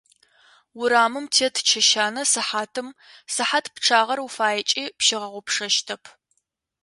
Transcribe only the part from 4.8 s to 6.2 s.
пщигъэгъупшэщтэп.